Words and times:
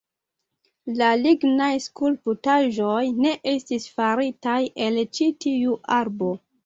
La 1.01 1.09
lignaj 1.23 1.67
skulptaĵoj 1.83 3.03
ne 3.25 3.35
estis 3.55 3.87
faritaj 3.99 4.59
el 4.87 4.99
ĉi 5.19 5.29
tiu 5.47 5.77
arbo. 5.99 6.33